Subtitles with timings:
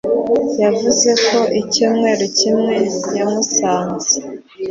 [0.61, 2.75] Yavuze ko icyumweru kimwe
[3.17, 4.15] yamusanze